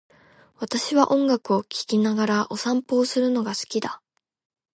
[0.55, 4.01] 私は音楽を聴きながらお散歩をするのが好きだ。